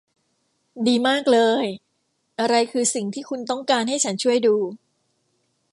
[0.87, 1.65] ดีมากเลย
[2.39, 4.55] อะไรคือสิ่งที่คุณต้องการให้ฉันช่วยดู